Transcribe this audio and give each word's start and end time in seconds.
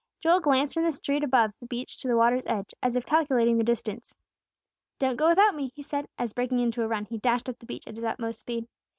Joel 0.19 0.39
glanced 0.39 0.73
from 0.73 0.81
the 0.85 0.91
street 0.91 1.23
above 1.23 1.53
the 1.59 1.67
beach 1.67 1.97
to 1.97 2.07
the 2.07 2.17
water's 2.17 2.47
edge, 2.47 2.73
as 2.81 2.95
if 2.95 3.05
calculating 3.05 3.59
the 3.59 3.63
distance. 3.63 4.15
"Don't 4.97 5.15
go 5.15 5.29
without 5.29 5.53
me," 5.53 5.71
he 5.75 5.83
said 5.83 6.07
as, 6.17 6.33
breaking 6.33 6.57
into 6.57 6.81
a 6.81 6.87
run, 6.87 7.05
he 7.05 7.19
dashed 7.19 7.47
up 7.47 7.59
the 7.59 7.67
beach 7.67 7.85
at 7.85 7.97
his 7.97 8.03
utmost 8.03 8.39
speed. 8.39 8.67